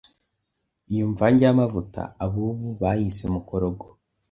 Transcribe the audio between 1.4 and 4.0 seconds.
y’amavuta ab’ubu bayise Mukorogo